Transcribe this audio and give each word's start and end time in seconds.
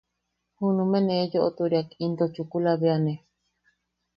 Junume 0.57 0.99
ne 1.01 1.15
yoʼoturiak 1.31 1.89
into 2.03 2.25
chukula 2.33 2.71
bea 2.81 2.97
ne... 3.05 3.13